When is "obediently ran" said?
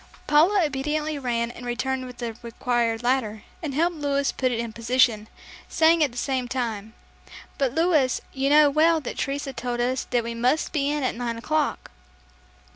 0.65-1.51